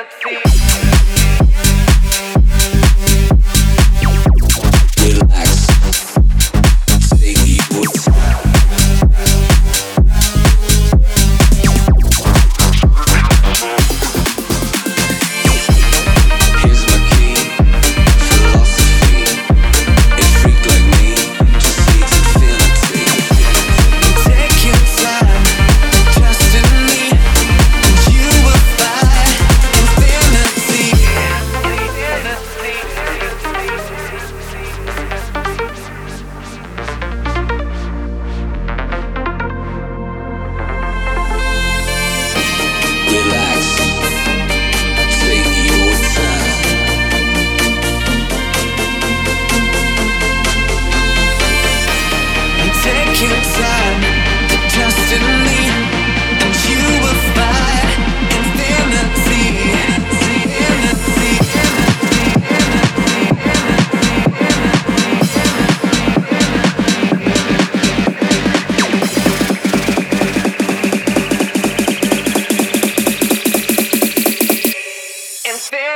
Infinity. 0.00 0.49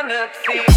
infinite 0.04 0.36
feet. 0.36 0.74